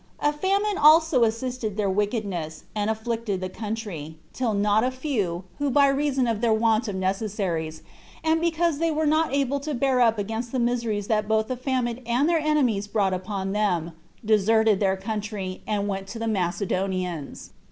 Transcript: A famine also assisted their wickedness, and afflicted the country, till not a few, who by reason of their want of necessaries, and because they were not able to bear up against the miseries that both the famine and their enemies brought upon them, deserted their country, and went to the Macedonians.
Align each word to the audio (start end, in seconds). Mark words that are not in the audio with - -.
A 0.19 0.33
famine 0.33 0.79
also 0.79 1.23
assisted 1.23 1.77
their 1.77 1.87
wickedness, 1.87 2.63
and 2.75 2.89
afflicted 2.89 3.39
the 3.39 3.49
country, 3.49 4.17
till 4.33 4.55
not 4.55 4.83
a 4.83 4.89
few, 4.89 5.43
who 5.59 5.69
by 5.69 5.89
reason 5.89 6.25
of 6.25 6.41
their 6.41 6.51
want 6.51 6.87
of 6.87 6.95
necessaries, 6.95 7.83
and 8.23 8.41
because 8.41 8.79
they 8.79 8.89
were 8.89 9.05
not 9.05 9.31
able 9.31 9.59
to 9.59 9.75
bear 9.75 10.01
up 10.01 10.17
against 10.17 10.51
the 10.51 10.57
miseries 10.57 11.05
that 11.05 11.27
both 11.27 11.49
the 11.49 11.55
famine 11.55 11.99
and 12.07 12.27
their 12.27 12.39
enemies 12.39 12.87
brought 12.87 13.13
upon 13.13 13.51
them, 13.51 13.91
deserted 14.25 14.79
their 14.79 14.97
country, 14.97 15.61
and 15.67 15.87
went 15.87 16.07
to 16.07 16.17
the 16.17 16.27
Macedonians. 16.27 17.51